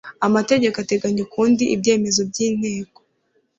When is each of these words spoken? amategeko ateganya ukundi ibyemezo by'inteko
amategeko 0.27 0.75
ateganya 0.83 1.21
ukundi 1.27 1.63
ibyemezo 1.75 2.21
by'inteko 2.29 2.99